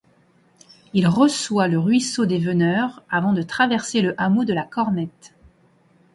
Il 0.93 1.07
reçoit 1.07 1.67
le 1.67 1.77
ruisseau 1.77 2.25
des 2.25 2.39
Veneurs 2.39 3.03
avant 3.07 3.33
de 3.33 3.43
traverser 3.43 4.01
le 4.01 4.19
hameau 4.19 4.45
de 4.45 4.53
La 4.55 4.63
Cornette. 4.63 5.35